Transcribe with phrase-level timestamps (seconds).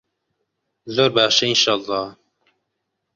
[0.95, 2.01] زۆر باشە ئینشەڵا.